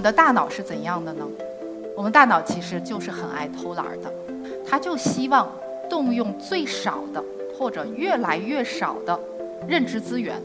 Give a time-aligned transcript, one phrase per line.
[0.00, 1.26] 们的大脑是怎样的呢？
[1.94, 4.10] 我们大脑其实就是很爱偷懒的，
[4.66, 5.46] 它就希望
[5.90, 7.22] 动用最少的
[7.54, 9.20] 或者越来越少的
[9.68, 10.40] 认知资源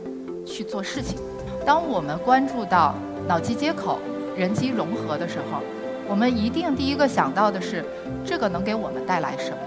[0.46, 1.18] 去做事情。
[1.66, 2.94] 当我们关注到
[3.30, 3.98] 脑机接口、
[4.36, 5.62] 人机融合的时候，
[6.10, 7.82] 我们一定第一个想到的是，
[8.26, 9.58] 这个能给我们带来什么？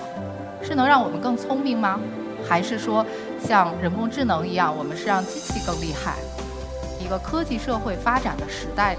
[0.62, 1.98] 是能让我们更聪明吗？
[2.46, 3.06] 还是说
[3.42, 6.16] 像人工智能一样，我们是让机器更厉害？
[7.00, 8.98] 一个科技社会发展的时代里，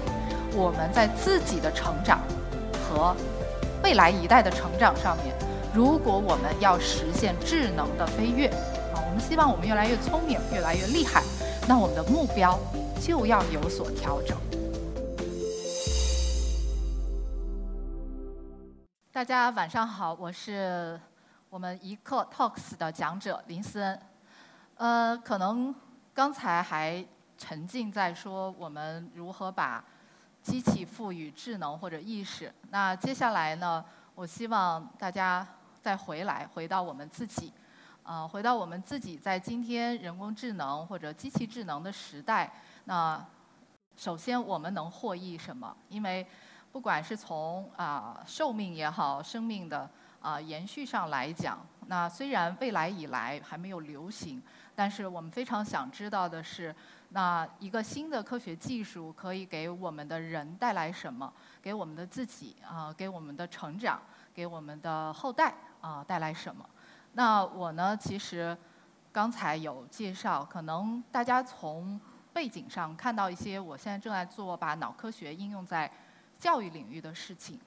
[0.54, 2.20] 我们在自己的成长
[2.82, 3.14] 和
[3.82, 5.34] 未来一代的成长上面，
[5.74, 8.48] 如果我们要实现智能的飞跃，
[8.94, 11.22] 啊，我们希望我们越来越聪明，越来越厉害，
[11.68, 12.58] 那我们的目标。
[13.00, 14.36] 就要有所调整。
[19.10, 21.00] 大家晚上好，我是
[21.48, 23.98] 我们一课 Talks 的讲者林思恩。
[24.74, 25.74] 呃，可能
[26.12, 27.02] 刚才还
[27.38, 29.82] 沉浸在说我们如何把
[30.42, 32.52] 机器赋予智能或者意识。
[32.70, 35.46] 那接下来呢，我希望大家
[35.80, 37.52] 再回来，回到我们自己，
[38.02, 42.52] 呃，回到我们自己在今天人工智能或者机器智能的时代。
[42.84, 43.24] 那
[43.96, 45.76] 首先我们能获益什么？
[45.88, 46.26] 因为
[46.72, 49.88] 不管是从啊寿命也好，生命的
[50.20, 51.58] 啊延续上来讲，
[51.90, 54.40] 那虽然未来以来还没有流行，
[54.76, 56.72] 但是我们非常想知道的是，
[57.08, 61.32] 那一个新的科学技术可以给我们的人带来什么？
[61.60, 64.00] 给我们的自己啊，给我们的成长，
[64.32, 66.64] 给我们的后代啊带来什么？
[67.14, 68.56] 那我呢，其实
[69.10, 72.00] 刚才有介绍，可能大家从
[72.32, 75.90] 背景上看到一些，我现在正在做把脑科学应用在
[76.38, 77.58] 教育领域的事情。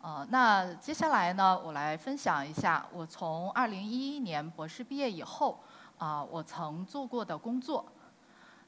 [0.00, 5.58] 呃，那接下来呢，我来分享一下我从2011年博士毕业以后
[5.98, 7.84] 啊，我曾做过的工作。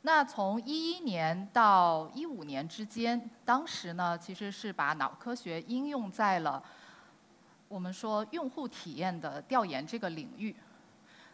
[0.03, 6.61] 那从11年到15年之间，当时呢，其实是把脑科学应用在了
[7.69, 10.57] 我们说用户体验的调研这个领域。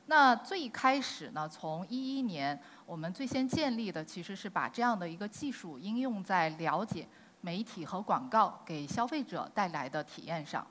[0.09, 7.09] 那最开始呢，从一一年，我们最先建立的其实是把这样的一个技术应用在了解
[7.47, 10.67] 媒体和广告给消费者带来的体验上。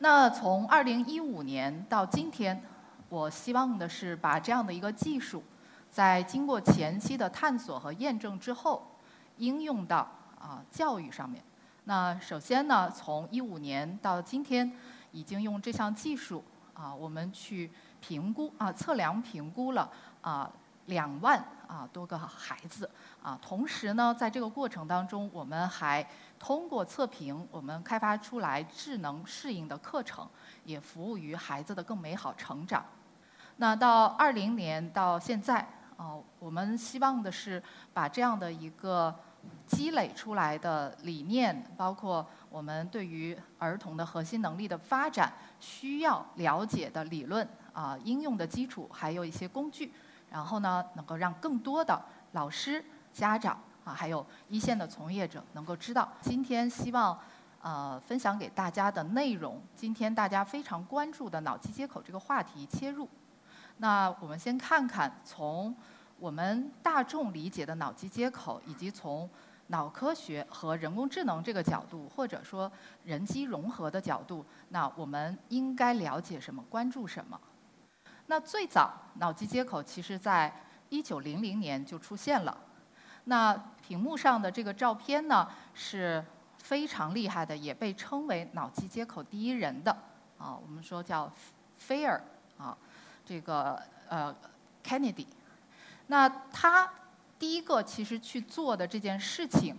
[0.00, 2.60] 那从二零一五年到今天，
[3.08, 5.44] 我希望的是把这样的一个技术，
[5.88, 8.84] 在经过前期的探索和验证之后，
[9.36, 11.40] 应用到啊教育上面。
[11.84, 14.72] 那首先呢，从一五年到今天，
[15.12, 16.42] 已经用这项技术
[16.74, 17.70] 啊，我们去。
[17.98, 19.90] 评估啊，测量评估了
[20.20, 20.48] 啊
[20.86, 22.88] 两万啊多个孩子
[23.22, 26.06] 啊，同时呢，在这个过程当中，我们还
[26.38, 30.28] 通过测评，我们开发出来智能适应的课程，
[30.64, 32.84] 也服务于孩子的更美好成长。
[33.56, 35.66] 那到二零年到现在
[35.96, 39.14] 啊，我们希望的是把这样的一个
[39.66, 47.48] 积累出来的理念，包括我们对于儿童的核心能力的发展需要了解的理论。
[47.72, 49.92] 啊，应用的基础还有一些工具，
[50.30, 52.00] 然后呢，能够让更多的
[52.32, 56.08] 老师、家长啊，还有一线的从业者能够知道。
[56.20, 57.18] 今天希望
[57.62, 63.08] 呃分享给大家的内容，今天大家非常关注的脑机接口这个话题切入。
[63.78, 65.74] 那我们先看看从
[66.18, 69.28] 我们大众理解的脑机接口，以及从
[69.68, 72.70] 脑科学和人工智能这个角度，或者说
[73.04, 77.38] 人机融合的角度，那我们应该了解什么，关注什么？
[78.26, 80.52] 那最早脑机接口其实在
[80.88, 82.56] 一九零零年就出现了。
[83.24, 83.54] 那
[83.86, 86.24] 屏幕上的这个照片呢是
[86.58, 89.90] 非常厉害的，也被称为脑机接口第一人的
[90.38, 91.30] 啊，我们说叫
[91.76, 92.22] 菲尔
[92.58, 92.76] 啊，
[93.24, 94.34] 这个呃
[94.84, 95.26] Kennedy。
[96.08, 96.88] 那他
[97.38, 99.76] 第一个其实去做的这件事情，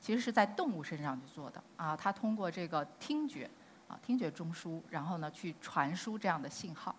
[0.00, 3.50] 其实是在动物身上去做的啊，他通过这个听觉
[3.88, 6.94] 啊听觉中枢，然后呢去传输这样的信号。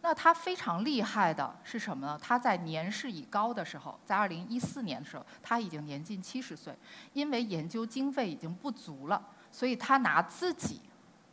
[0.00, 2.18] 那他非常厉害的是什么呢？
[2.22, 6.72] 他在年事已高的时候，在二零一四年的时候，他已经年近七十岁，
[7.12, 10.80] 因为研究经费已经不足了，所以他拿自己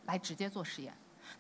[0.06, 0.92] 来直接做实验。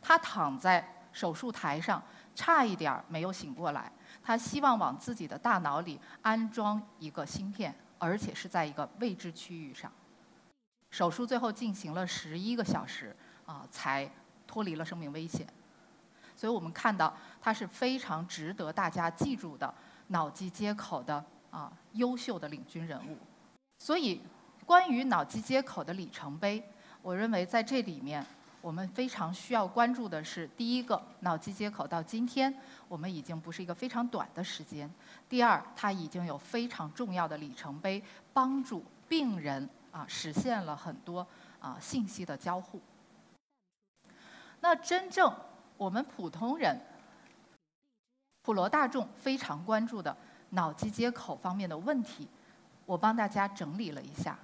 [0.01, 2.01] 他躺在手术台上，
[2.35, 3.91] 差一点没有醒过来。
[4.23, 9.91] 他希望往自己的大脑里安装一个芯片，而且是在一个未知区域上。
[10.91, 14.09] 手术最后进行了十一个小时，啊，才
[14.47, 15.45] 脱离了生命危险。
[16.35, 19.73] 所以我们看到，它是非常值得大家记住的
[20.07, 23.17] 脑机接口的啊优秀的领军人物。
[23.79, 24.21] 所以，
[24.65, 26.63] 关于脑机接口的里程碑，
[27.01, 28.25] 我认为在这里面，
[28.61, 32.53] 我们非常需要关注的是：第一个，脑机接口到今天，
[32.87, 34.89] 我们已经不是一个非常短的时间；
[35.29, 38.03] 第二，它已经有非常重要的里程碑，
[38.33, 41.25] 帮助病人啊实现了很多
[41.59, 42.81] 啊信息的交互。
[44.61, 45.31] 那真正
[45.77, 46.79] 我们普通人、
[48.43, 50.15] 普罗大众非常关注的
[50.51, 52.27] 脑机接口方面的问题，
[52.85, 54.37] 我帮大家整理了一下。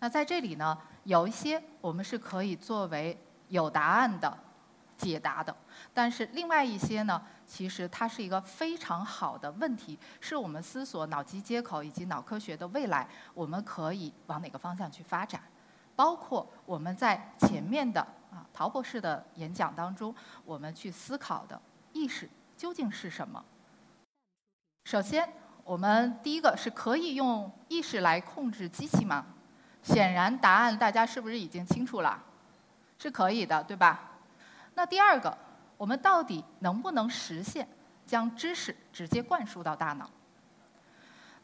[0.00, 3.16] 那在这里呢，有一些我们是可以作为
[3.48, 4.36] 有答案的
[4.96, 5.54] 解答的，
[5.92, 15.40] 但是另外一些呢，其实它是一个非常好的问题，是我们思索脑机接口以及脑科学的未来，我们可以往哪个方向去发展？
[15.96, 20.14] 包括我们在前面的啊陶博士的演讲当中，
[20.44, 21.60] 我们去思考的
[21.92, 23.44] 意识究竟是什么？
[24.84, 25.32] 首先，
[25.64, 29.26] 我们第一个是可以用意识来控制机器吗？
[29.82, 32.22] 显然，答案大家是不是已经清楚了？
[32.98, 34.12] 是可以的，对吧？
[34.74, 35.36] 那第二个，
[35.76, 37.68] 我们到底能不能实现
[38.04, 40.10] 将知识直接灌输到大脑？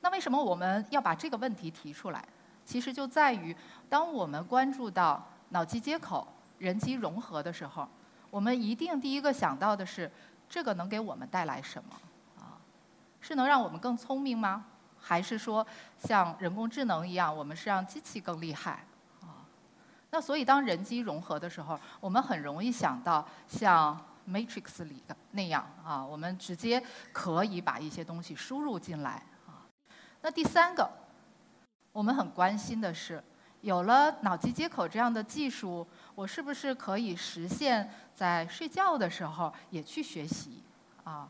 [0.00, 2.26] 那为什么我们要把这个问题提出来？
[2.64, 3.56] 其实就在于，
[3.88, 6.26] 当我们关注到脑机接口、
[6.58, 7.88] 人机融合的时候，
[8.30, 10.10] 我们一定第一个想到的是，
[10.48, 11.96] 这个能给我们带来什么？
[12.38, 12.58] 啊，
[13.20, 14.66] 是能让我们更聪明吗？
[14.98, 15.66] 还是说，
[15.98, 18.86] 像人工智能一样，我们是让机器更厉害
[19.20, 19.44] 啊？
[20.10, 29.68] 那所以，当人机融合的时候，我们很容易想到像 Matrix 里的那样啊，我们直接可以把一些东西输入进来啊。
[30.22, 30.90] 那第三个，
[31.92, 33.22] 我们很关心的是，
[33.64, 40.62] 有了脑机接口这样的技术，我是不是可以实现在睡觉的时候也去学习
[41.02, 41.26] 啊？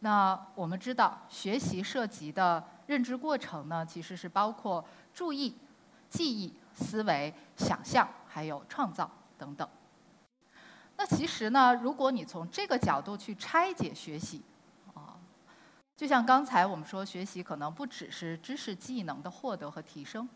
[0.00, 4.84] 那我们知道，学习涉及的认知过程呢，其实是包括
[5.14, 5.56] 注意、
[6.08, 9.08] 记忆、思维、想象，还有创造
[9.38, 9.68] 等等。
[10.96, 14.42] 那其实呢，如果你从这个角度去拆解学习，
[14.92, 15.14] 啊，
[15.96, 20.28] 就像刚才我们说，学习可能不只是知识技能的获得和提升。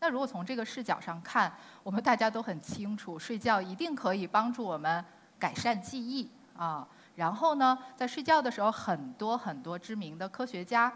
[0.00, 1.52] 那如果从这个视角上看，
[1.82, 5.04] 我们大家都很清楚，睡觉一定可以帮助我们
[5.38, 6.88] 改善记忆啊。
[7.16, 10.90] 然后呢，在睡觉的时候，很多很多知名的科学家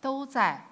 [0.00, 0.64] 都在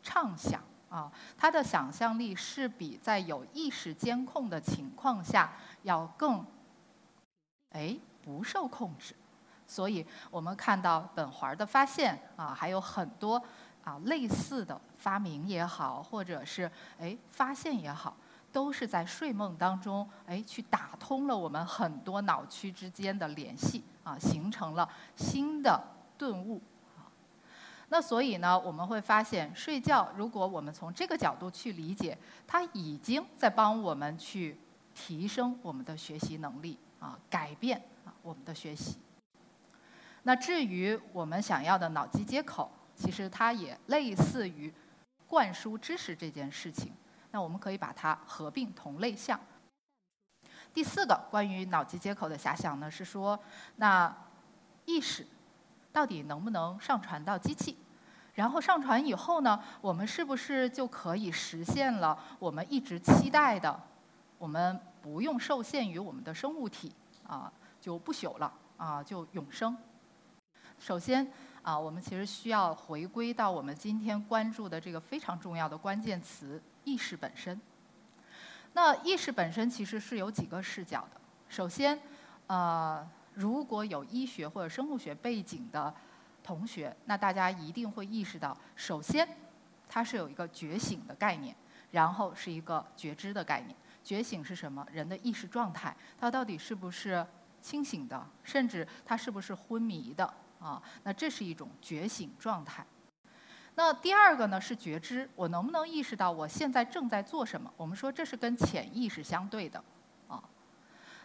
[0.00, 6.46] 畅想啊，他的想象力是比在有意识监控的情况下要更
[7.70, 9.12] 哎不受控制。
[9.66, 13.42] 所以我们看到本环的发现啊，还有很多
[13.84, 18.16] 啊类似的发明也好，或者是哎发现也好。
[18.50, 25.78] 都是在睡梦当中，哎，去打通了我们很多脑区之间的联系啊，形成了新的
[26.16, 26.58] 顿悟。
[27.90, 32.16] 那所以呢，我们会发现，睡觉如果我们从这个角度去理解，
[32.46, 34.58] 它已经在帮我们去
[34.94, 38.96] 提升我们的学习能力啊，改变啊我们的学习。
[40.22, 44.72] 那至于我们想要的脑机接口，其实它也类似于
[45.28, 46.92] 灌输知识这件事情。
[47.30, 49.38] 那我们可以把它合并同类项。
[50.74, 53.38] 第四个关于脑机接口的遐想呢，是说，
[53.76, 54.14] 那
[54.84, 55.26] 意识
[55.92, 57.76] 到底能不能上传到机器？
[58.34, 63.80] 然后上传以后呢，我们是不是就可以实现了我们一直期待的，
[64.38, 66.94] 我们不用受限于我们的生物体
[67.26, 69.76] 啊，就不朽了啊，就永生？
[70.78, 71.28] 首先
[71.68, 76.58] 啊，我们其实需要回归到我们今天关注的这个非常重要的关键词。
[76.84, 77.60] 意识本身，
[78.72, 81.20] 那意识本身其实是有几个视角的。
[81.46, 82.00] 首先，
[82.46, 85.94] 呃，如果有医学或者生物学背景的
[86.42, 89.28] 同学，那大家一定会意识到，首先
[89.90, 91.54] 它是有一个觉醒的概念，
[91.90, 93.76] 然后是一个觉知的概念。
[94.02, 94.86] 觉醒是什么？
[94.90, 97.26] 人的意识状态，它到底是不是
[97.60, 100.82] 清醒的，甚至它是不是昏迷的啊？
[101.02, 102.86] 那这是一种觉醒状态。
[103.74, 107.72] 那第二个呢是觉知，我能不能意识到我现在正在做什么？
[107.76, 109.82] 我们说这是跟潜意识相对的，
[110.26, 110.42] 啊。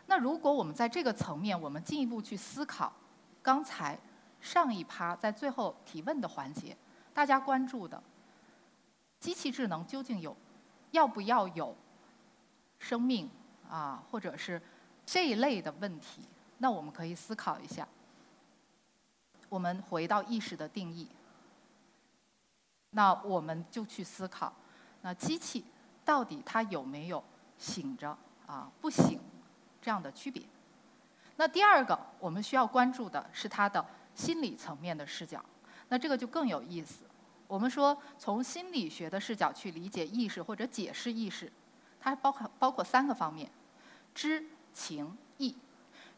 [0.06, 2.94] 那如果我们在这个层面，我们进一步去思考，
[3.42, 3.98] 刚才
[4.40, 6.78] 上一趴在最后提问的环节，
[7.14, 8.02] 大家关注的
[9.20, 10.36] 机器智能究竟有
[10.92, 11.76] 要不要有
[12.78, 13.28] 生命
[13.68, 14.62] 啊，或者是
[15.06, 16.22] 这一类的问题？
[16.60, 17.88] 那我们可以思考一下，
[19.54, 21.08] 我们回到意识的定义。
[22.90, 24.52] 那我们就去思考，
[25.02, 25.64] 那机器
[26.04, 27.24] 到底它有没有
[27.60, 28.18] 醒着
[28.48, 29.20] 啊不醒
[29.80, 30.42] 这样的区别？
[31.36, 35.46] 那第二个我们需要关注的是它的心理层面的视角。
[35.90, 37.04] 那这个就更有意思。
[37.46, 41.52] 我们说从心理学的视角去理解意识或者解释意识，
[42.00, 43.52] 它包括包括三个方面：
[44.16, 44.44] 知、
[44.74, 45.56] 情、意。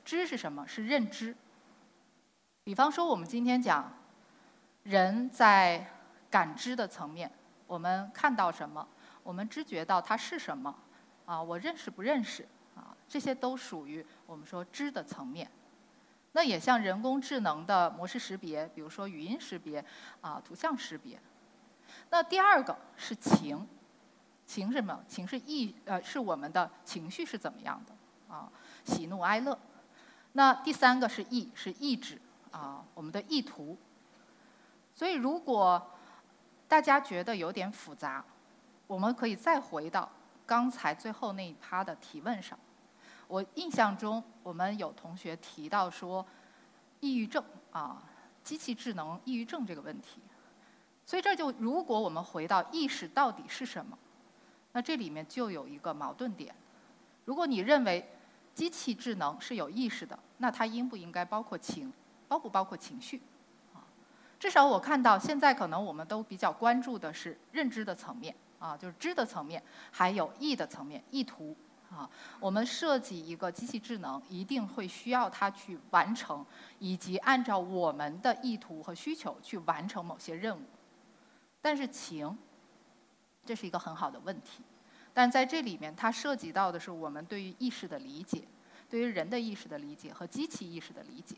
[0.06, 0.66] 知是什么？
[0.66, 1.36] 是认知。
[2.66, 3.94] 比方说我们今天讲
[4.82, 5.88] 人在
[6.32, 7.32] 感知的层面，
[7.68, 8.86] 我们看到什么，
[9.22, 10.76] 我们知觉到它是什么，
[11.28, 12.44] 啊，我认识不认识，
[12.76, 15.48] 啊，这些都属于我们说知的层面。
[16.32, 19.86] 那也像人工智能的模式识别，比如说语音识别，
[20.22, 21.22] 啊，图像识别。
[22.10, 23.68] 那第二个是情，
[24.48, 25.04] 情什么？
[25.08, 28.52] 情是意，呃，是我们的情绪是怎么样的，啊，
[28.86, 29.56] 喜怒哀乐。
[30.32, 32.20] 那第三个是意，是意志，
[32.56, 33.78] 啊，我们的意图。
[34.94, 35.92] 所以如果
[36.70, 38.24] 大家觉得有点复杂，
[38.88, 40.10] 我们可以再回到
[40.46, 42.58] 刚才最后那一趴的提问上。
[43.28, 46.26] 我印象中，我们有同学提到说，
[47.02, 48.02] 抑郁症啊，
[48.42, 50.22] 机器智能抑郁症这个问题。
[51.06, 53.98] 所以这就，如果我们回到意识到底是什么，
[54.72, 56.56] 那这里面就有一个矛盾点。
[57.26, 58.08] 如果你认为
[58.54, 61.92] 机器智能是有意识的，那它应不应该包括情，
[62.28, 63.22] 包不包括情绪？
[63.74, 63.84] 啊，
[64.40, 71.56] 至少我看到现在可能我们都比较关注的是认知的层面啊，就是知的层面，还有意的层面，意图。
[71.92, 76.44] 啊，我们设计一个机器智能，一定会需要它去完成，
[76.80, 80.64] 以及按照我们的意图和需求去完成某些任务。
[81.62, 82.38] 但是情，
[83.46, 84.64] 这是一个很好的问题，
[85.14, 88.44] 但在这里面它涉及到的是我们对于意识的理解，
[88.90, 91.38] 对于人的意识的理解和机器意识的理解。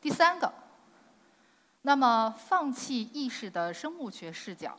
[0.00, 0.52] 第三个，
[1.82, 4.76] 那么放弃意识的生物学视角，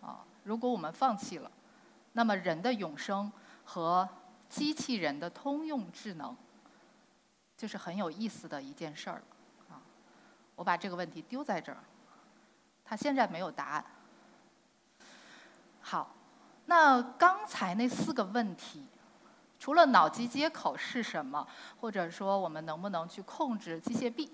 [0.00, 1.50] 啊，如果我们放弃了，
[2.12, 3.32] 那么人的永生。
[3.66, 4.06] 和
[4.46, 6.36] 机器人的通用智能，
[7.56, 9.80] 就是很有意思的一件事儿了啊！
[10.54, 11.78] 我把这个问题丢在这儿，
[12.84, 13.84] 他现在没有答案。
[15.80, 16.14] 好，
[16.66, 18.84] 那刚才那四个问题，
[19.58, 21.48] 除了脑机接口是什么，
[21.80, 24.30] 或者说我们能不能去控制机械臂，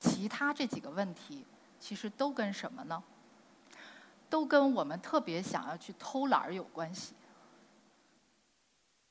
[0.00, 1.46] 其他这几个问题，
[1.78, 3.02] 其实都跟什么呢？
[4.28, 7.14] 都跟我们特别想要去偷懒儿有关系。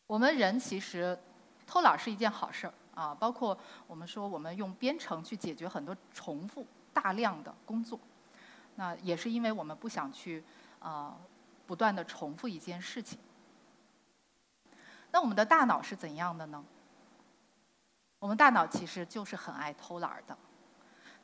[0.07, 1.17] 我们人其实
[1.67, 7.99] 偷懒是一件好事儿啊，包括我们说我们用编程去解决很多重复大量的工作，
[8.75, 10.43] 那也是因为我们不想去
[10.79, 11.15] 啊
[11.67, 13.19] 不断的重复一件事情。
[15.11, 16.63] 那我们的大脑是怎样的呢？
[18.19, 20.37] 我们大脑其实就是很爱偷懒儿的，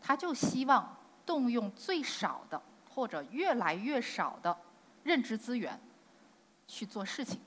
[0.02, 2.62] 他就希望动用最少的
[2.94, 4.56] 或者越来越少的
[5.04, 5.80] 认知资源
[6.68, 7.40] 去做事情。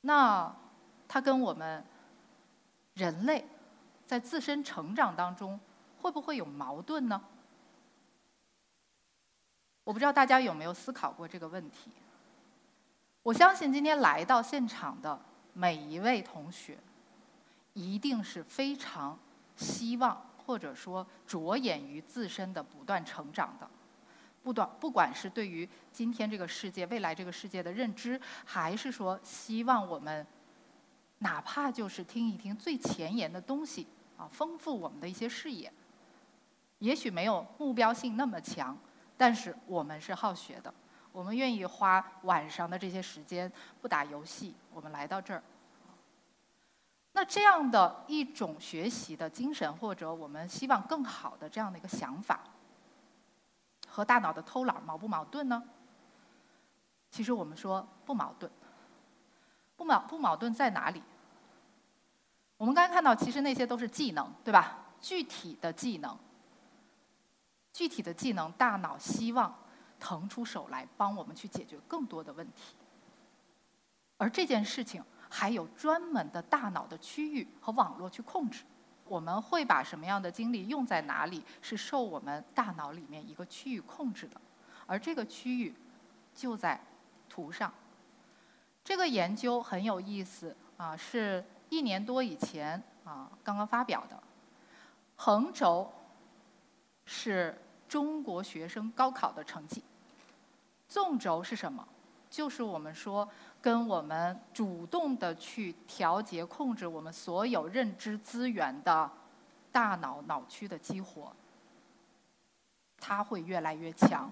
[0.00, 0.54] 那
[1.06, 1.84] 它跟我们
[2.94, 3.46] 人类
[4.04, 5.58] 在自身成长当中
[6.00, 7.22] 会不会有矛盾呢？
[9.84, 11.90] 我不知道大家有没有思考过这个问题。
[13.22, 15.18] 我相信今天来到现场的
[15.52, 16.78] 每一位同学，
[17.72, 19.18] 一定是非常
[19.56, 23.68] 希望或者说着眼于自身的不断成长的。
[24.42, 30.26] 不短，不管是对于今天这个世界、未来这个世界的认知，还是说希望我们
[31.18, 33.86] 哪怕就是听一听最前沿的东西
[34.16, 35.70] 啊，丰富我们的一些视野。
[36.78, 38.74] 也许没有目标性那么强，
[39.18, 40.72] 但是我们是好学的，
[41.12, 43.52] 我们愿意花晚上的这些时间
[43.82, 45.42] 不打游戏，我们来到这儿。
[47.18, 52.38] 那这样的一种学习的精神，或者我们希望更好的这样的一个想法。
[53.88, 55.60] 和大脑的偷懒矛不矛盾呢？
[57.10, 58.48] 其实我们说不矛盾，
[59.76, 61.02] 不矛不矛盾在哪里？
[62.56, 64.78] 我们刚才看到，其实那些都是技能，对吧？
[65.00, 66.16] 具体的技能，
[67.72, 69.52] 具体的技能，大脑希望
[69.98, 72.76] 腾出手来帮我们去解决更多的问题，
[74.18, 78.64] 而这件事情还有专门的大脑的区域和网络去控制。
[79.04, 84.38] 我们会把什么样的精力用在哪里，是受我们大脑里面一个区域控制的，
[84.86, 85.74] 而这个区域
[86.34, 86.78] 就在
[87.26, 87.72] 图上。
[88.84, 94.22] 这个研究很有意思啊，是一年多以前啊刚刚发表的。
[95.16, 95.90] 横轴
[97.06, 97.58] 是
[97.88, 99.82] 中国学生高考的成绩，
[100.86, 101.88] 纵轴是什么？
[102.28, 103.26] 就是我们说。
[103.60, 109.10] 跟我们主动的去调节、控制我们所有认知资源的
[109.72, 111.32] 大脑脑区的激活，
[112.98, 114.30] 它会越来越强。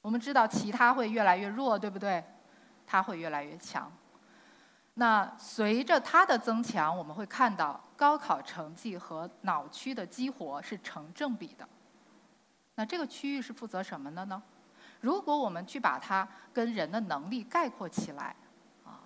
[0.00, 2.24] 我们知道其他会越来越弱，对不对？
[2.86, 3.92] 它会越来越强。
[4.94, 11.68] 那随着它的增强，我们会看到高考成绩和脑区的激活是成正比的。
[12.76, 14.42] 那这个区域是负责什么的呢？
[15.00, 18.34] 如果我们去把它跟人的能力概括起来，
[18.84, 19.00] 啊，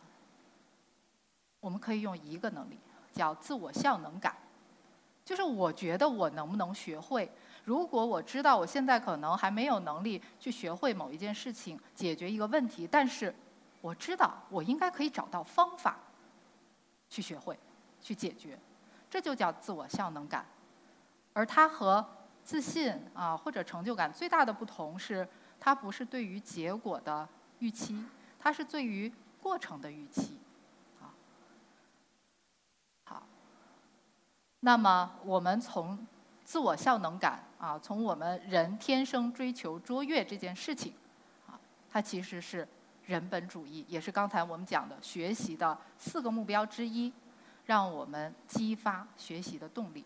[1.60, 2.78] 我们可以用一个能力
[3.12, 4.34] 叫自我效能感，
[5.24, 7.30] 就是我觉得我能不能学会
[7.64, 13.34] 如果我知道我现在可能还没有能力去学会某一件事情，解决一个问题，但是
[13.80, 15.96] 我知道我应该可以找到方法
[17.08, 17.58] 去学会、
[18.00, 18.58] 去解决，
[19.08, 20.44] 这就叫自我效能感。
[21.34, 22.04] 而它和
[22.42, 25.26] 自信啊或者成就感最大的不同是，
[25.64, 27.28] 它不是对于结果的
[27.60, 28.04] 预期，
[28.36, 30.36] 它是对于过程的预期。
[31.00, 31.14] 啊，
[33.04, 33.22] 好。
[34.58, 36.04] 那么我们从
[36.44, 40.94] 自我效能感啊，从我们人天生追求卓越这件事情，
[41.46, 41.54] 啊，
[41.88, 42.66] 它其实是
[43.06, 47.12] 人本主义，也是刚才我们讲的学习的四个目标之一，
[47.66, 50.04] 让我们激发学习的动力。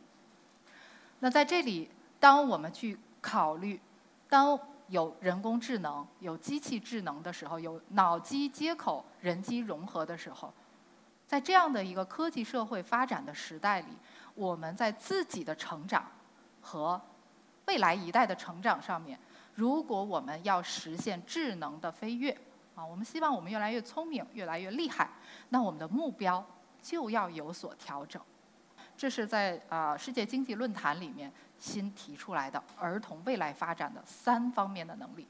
[1.20, 3.80] 那在这里，当我们去考虑，
[4.28, 10.52] 当有人工智能、有机器智能的时候，有脑机接口、人机融合的时候，
[11.26, 13.88] 在这样的一个科技社会发展的时代里，
[14.34, 16.06] 我们在自己的成长
[16.60, 17.00] 和
[17.66, 19.18] 未来一代的成长上面，
[19.54, 22.30] 如果我们要实现智能的飞跃，
[22.76, 25.10] 啊，我们希望我们越来越聪明、越来越厉害，
[25.48, 26.44] 那我们的目标
[26.80, 28.22] 就要有所调整。
[28.96, 35.28] 这是在啊世界经济论坛里面新提出来的儿童未来发展的三方面的能力。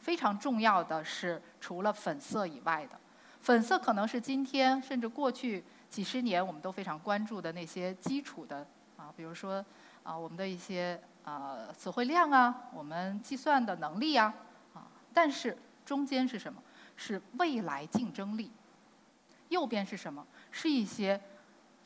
[0.00, 2.98] 非常重要的是，除了粉色以外的，
[3.40, 8.66] 粉色可能是今天甚至过去几十年我们都非常关注的那些基础的
[8.96, 9.64] 啊，比如说
[10.02, 14.34] 啊我们的一些啊词汇量啊，我们计算的能力啊
[14.74, 16.60] 啊，但是中间是什么？
[16.96, 18.50] 是未来竞争力。
[19.50, 20.26] 右边是什么？
[20.50, 21.20] 是一些。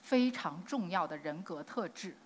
[0.06, 2.16] 非常重要的人格特质，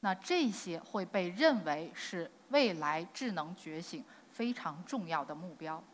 [0.00, 5.84] 那这些会被认为是未来智能觉醒非常重要的目标，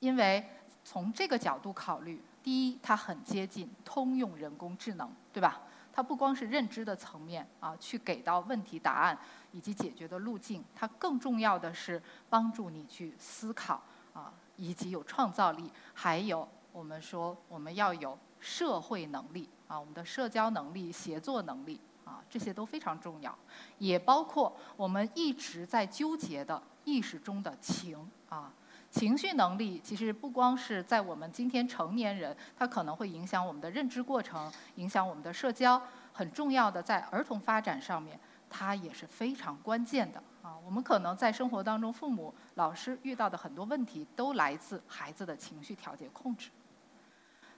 [0.00, 0.44] 因为
[0.82, 5.60] 从这个角度考虑，第一，它很接近通用人工智能，对吧？
[5.92, 9.16] 它不光是认知的层面啊，去给到问题答案
[9.52, 13.80] 以及解决的路径，它更重要的是帮助你去思考
[14.12, 19.48] 啊，以及有创造力，还有我们说我们要有社会能力。
[19.72, 23.34] 啊，我们的社交能力、协作能力啊，这些都非常重要，
[23.78, 28.52] 也包括我们一直在纠结的意识中的情啊，
[28.90, 35.80] 情绪能力其实不光是在我们今天成年人，它可能会影响我们的认知过程，影响我们的社交，
[36.12, 40.54] 很重要的在儿童发展上面，它也是非常关键的啊。
[40.66, 46.50] 我们可能在生活当中，父母、老师遇到的很多问题，都来自孩子的情绪调节控制。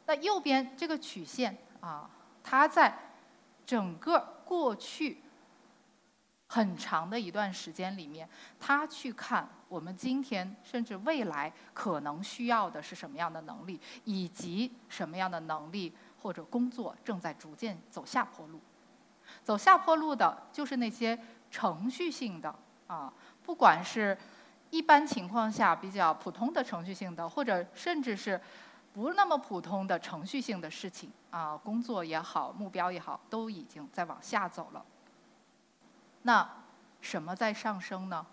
[0.07, 1.59] 那右边这个曲线。
[1.85, 2.09] 啊，
[2.43, 2.97] 他在
[3.67, 5.21] 整个过去
[6.47, 8.27] 很长的一段时间里面，
[8.59, 18.59] 他去看我们今天甚至未来可能需要的是什么样的能力，以及什么样的能力或者工作正在逐渐走下坡路。
[19.43, 21.19] 走下坡路的就是那些
[21.51, 22.55] 程序性的
[22.87, 24.17] 啊，不管是
[24.71, 28.41] 一般情况下比较普通的程序性的，或者甚至是。
[28.95, 34.87] 不那么普通的程序性的事情啊，工作也好，目标也好，都已经在往下走了。
[36.23, 36.49] 那
[37.01, 38.25] 什么在上升呢？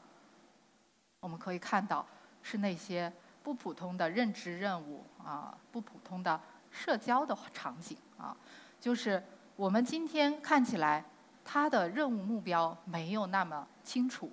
[1.20, 2.06] 我们可以看到
[2.44, 8.38] 是那些不普通的认知任务啊，不普通的社交的场景啊，
[8.80, 9.22] 就是
[9.56, 11.04] 我们今天看起来
[11.44, 14.32] 他的任务目标没有那么清楚，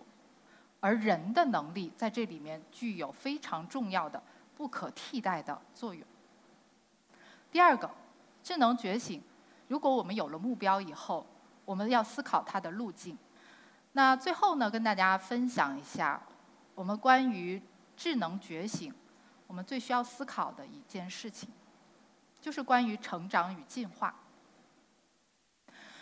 [0.78, 4.22] 而人的能力在这里面具有非常重要的、
[4.54, 6.06] 不可替代的作用。
[7.50, 7.90] 第二个，
[8.42, 9.22] 智能觉醒。
[9.68, 11.26] 如果我们有了目标以后，
[11.64, 13.16] 我们要思考它的路径。
[13.92, 16.20] 那最后呢，跟大家分享一下，
[16.74, 17.60] 我们关于
[17.96, 18.92] 智能觉醒，
[19.46, 21.48] 我们最需要思考的一件事情，
[22.40, 24.14] 就是关于成长与进化。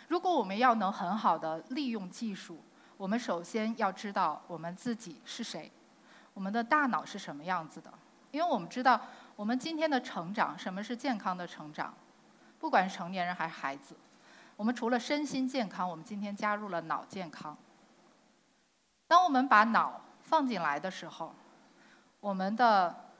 [0.07, 2.61] 如果我们要能很好的利用技术，
[2.97, 5.71] 我们首先要知道我们自己是谁，
[6.33, 7.93] 我们的大脑是什么样子的，
[8.31, 8.99] 因为我们知道。
[9.37, 11.93] 我们今天的成长，什么是健康的成长？
[12.57, 13.95] 不管是成年人还是孩子，
[14.55, 17.55] 我们除了身心健康，我们今天加入了脑健康。
[19.07, 21.31] 当我们把脑放进来的时候，
[22.19, 23.11] 我们的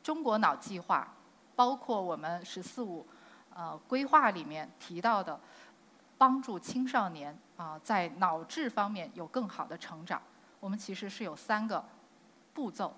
[0.00, 1.12] 中国脑计划，
[1.56, 3.04] 包括我们“十四五”
[3.52, 5.40] 呃规划里面提到的，
[6.16, 10.22] 帮助青少年啊在脑智方面有更好的成长，
[10.60, 11.84] 我们其实是有三个
[12.52, 12.94] 步骤。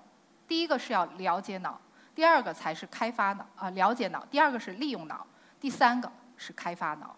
[0.46, 1.80] 第一个是要了解脑。
[2.16, 5.18] 第二个才是开发脑啊，了解脑；第二个是利用脑；
[5.60, 7.14] 第三个是开发脑。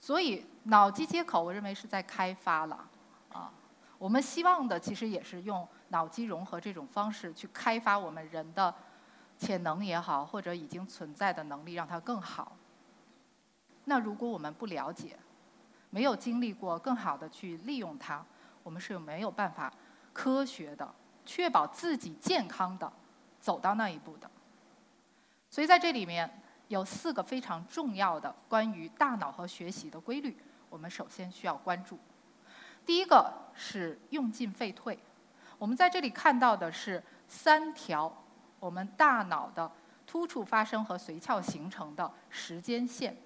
[0.00, 2.88] 所以脑机接口，我认为是在开发了
[3.30, 3.52] 啊。
[3.98, 8.74] 我们希望的其实也是用脑机融合这种方式去开发我们人的
[9.36, 12.56] 潜能也好，或者已经存在的能力，让它更好。
[13.84, 15.18] 那如果我们不了解，
[15.90, 18.24] 没有经历过更好的去利用它，
[18.62, 19.70] 我们是没有办法
[20.14, 20.94] 科学的
[21.26, 22.90] 确保自己健康的
[23.46, 24.28] 走到那一步的。
[25.48, 26.28] 所以在这里面
[26.66, 30.36] 有四个非常重要的关于大脑和学习的规律，
[30.68, 31.96] 我们首先需要关注。
[32.84, 34.98] 第一个是用进废退，
[35.58, 38.12] 我们在这里看到的是三条
[38.58, 39.70] 我们大脑的
[40.04, 43.16] 突触发生和髓鞘形成的时间线。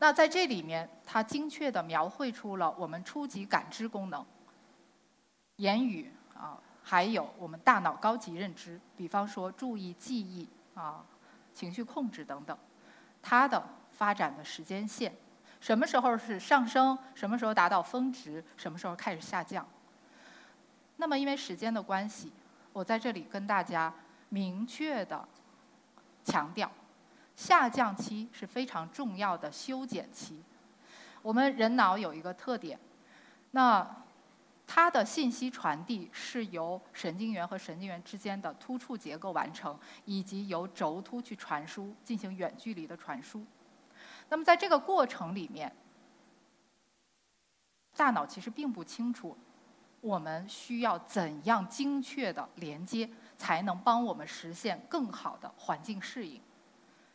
[0.00, 4.26] 那在这里面，它精确地描绘出了我们初级感知功能、
[5.56, 11.04] 言语啊，还有我们大脑高级认知，比方说注意、记忆啊、
[11.52, 12.56] 情绪控制等等，
[13.20, 15.14] 它的发展的时间线，
[15.60, 19.68] 什么时候是上升，什么时候达到峰值，什么时候开始下降。
[20.96, 22.32] 那么因为时间的关系，
[22.72, 23.92] 我在这里跟大家
[24.30, 25.28] 明确的
[26.24, 26.70] 强调。
[27.36, 30.42] 下降期是非常重要的修剪期。
[31.20, 32.80] 我们人脑有一个特点，
[33.50, 33.86] 那
[34.70, 43.42] 它的信息传递是由神经元和神经元之间的突触结构完成，以及由轴突去传输，进行远距离的传输。
[44.28, 45.74] 那么在这个过程里面，
[47.96, 49.34] 大脑其实并不清楚
[50.02, 56.38] 我们需要怎样精确的连接，才能帮我们实现更好的环境适应。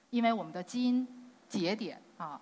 [0.10, 1.08] 因为我们的基因
[1.48, 2.42] 节点啊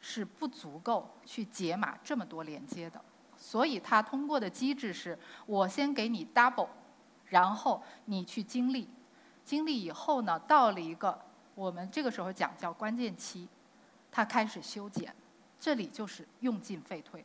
[0.00, 3.00] 是不足够去解码这么多连接的，
[3.42, 6.68] 所以它通过的机制是我先给你 double，
[7.26, 8.88] 然后你去经历，
[9.44, 11.20] 经历以后呢，到了一个
[11.56, 13.48] 我们这个时候讲叫关键期，
[14.12, 15.12] 它开始修剪，
[15.58, 17.24] 这里就是用进废退，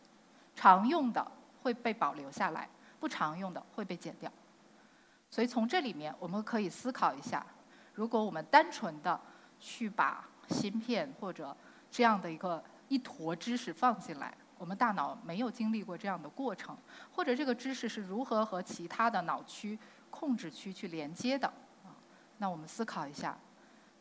[0.56, 2.68] 常用的会被保留下来，
[3.00, 4.32] 不常用的会被剪掉。
[5.30, 7.46] 所以从这里面我们可以思考一下，
[7.94, 9.22] 如果我们单纯的
[9.60, 11.56] 去把芯片或者
[11.92, 16.76] 这样的一个一坨知识放进来，我们大脑没有经历过这样的过程，
[17.14, 19.78] 或者这个知识是如何和其他的脑区、
[20.10, 21.48] 控制区去连接的
[21.86, 21.94] 啊？
[22.38, 23.38] 那我们思考一下，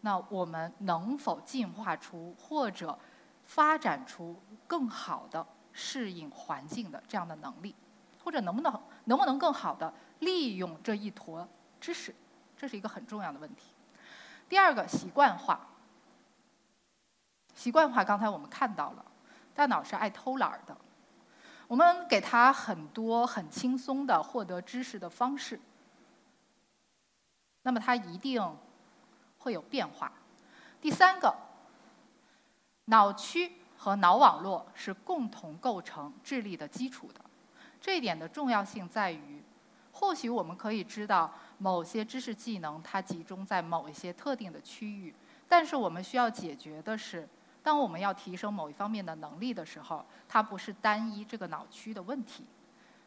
[0.01, 2.99] 那我们能否进化出或者
[3.45, 7.75] 发展出更好的适应环境的这样的能力，
[8.25, 11.47] 或者能不能能不能更好的利用这一坨
[11.81, 12.15] 知识？
[12.57, 13.75] 这是一个很重要的问题。
[14.49, 15.61] 第二个习惯化，
[17.55, 19.05] 习惯化刚才我们看到了，
[19.57, 20.77] 大脑是爱偷懒的，
[21.67, 25.59] 我们给他很多很轻松的获得知识的方式，
[27.63, 28.57] 那么它一定
[29.39, 30.13] 会有变化。
[30.79, 31.35] 第三个，
[32.85, 37.21] 脑区和脑网络是共同构成智力的基础的，
[37.81, 39.43] 这一点的重要性在于，
[39.91, 41.33] 或许我们可以知道。
[41.59, 45.15] 某些知识技能，它集中在某一些特定的区域，
[45.49, 47.27] 但是我们需要解决的是，
[47.67, 52.45] 当我们要提升某一方面的能力的时候，它不是单一这个脑区的问题，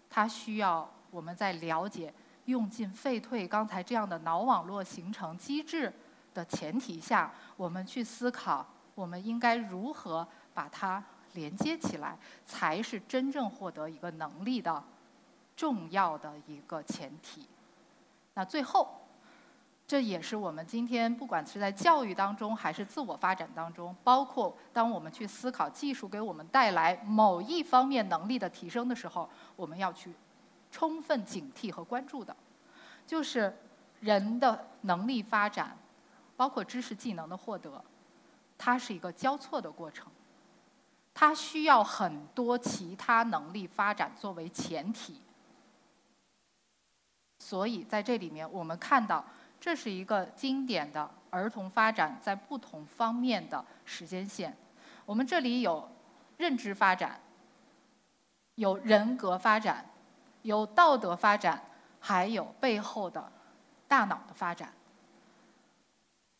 [0.09, 5.93] 它需要我们在了解用进废退刚才这样的脑网络形成机制
[6.33, 11.01] 的前提下，我们去思考我们应该如何把它
[11.35, 14.83] 连接起来，才是真正获得一个能力的
[15.55, 17.47] 重要的一个前提。
[18.33, 18.99] 那最后，
[19.89, 30.13] 这也是我们今天不管是在教育当中，还是自我发展当中，包括当我们去思考技术给我们带来某一方面能力的提升的时候，我们要去
[30.69, 32.35] 充分警惕和关注的，
[33.07, 33.57] 就是
[33.99, 35.75] 人的能力发展，
[36.37, 37.83] 包括知识技能的获得，
[38.59, 40.05] 它是一个交错的过程，
[41.15, 45.19] 它需要很多其他能力发展作为前提。
[47.39, 49.25] 所以在这里面，我们看到
[49.59, 54.55] 这是一个经典的儿童发展在不同方面的时间线。
[55.05, 55.89] 我们这里有
[56.37, 57.19] 认知发展，
[58.55, 59.85] 有人格发展，
[60.43, 61.61] 有道德发展，
[61.99, 63.31] 还有背后的
[63.87, 64.73] 大脑的发展。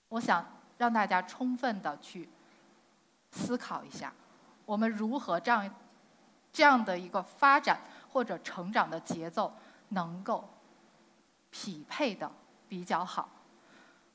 [0.07, 0.45] 我想
[0.77, 2.29] 让大家充分的去
[3.31, 4.13] 思考一下，
[4.65, 5.69] 我们如何这样
[6.53, 9.53] 这样的一个发展或者成长的节奏
[9.89, 10.47] 能够。
[11.51, 12.31] 匹配的
[12.69, 13.27] 比较好，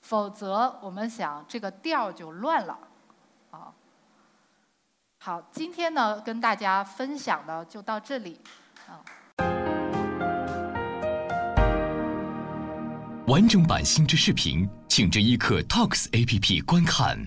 [0.01, 2.79] 否则我们想这个调就乱了，
[3.51, 3.75] 啊。
[5.19, 8.41] 好，今天呢跟大家分享的就到这里，
[8.87, 9.03] 啊。
[13.27, 17.19] 完整版新知视频，请至一课 Talks APP 观看。